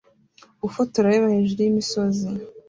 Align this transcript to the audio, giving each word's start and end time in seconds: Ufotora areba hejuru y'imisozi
Ufotora 0.67 1.05
areba 1.07 1.33
hejuru 1.35 1.59
y'imisozi 1.61 2.27